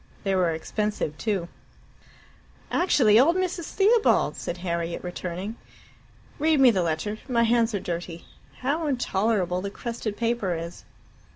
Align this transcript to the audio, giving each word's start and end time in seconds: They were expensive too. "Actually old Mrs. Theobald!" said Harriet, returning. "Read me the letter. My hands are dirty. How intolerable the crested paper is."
They 0.23 0.33
were 0.33 0.49
expensive 0.49 1.15
too. 1.19 1.47
"Actually 2.71 3.19
old 3.19 3.35
Mrs. 3.35 3.65
Theobald!" 3.65 4.35
said 4.35 4.57
Harriet, 4.57 5.03
returning. 5.03 5.57
"Read 6.39 6.59
me 6.59 6.71
the 6.71 6.81
letter. 6.81 7.19
My 7.29 7.43
hands 7.43 7.75
are 7.75 7.79
dirty. 7.79 8.25
How 8.61 8.87
intolerable 8.87 9.61
the 9.61 9.69
crested 9.69 10.17
paper 10.17 10.55
is." 10.55 10.85